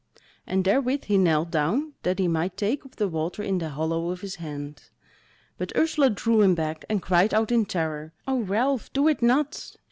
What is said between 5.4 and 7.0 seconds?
But Ursula drew him back,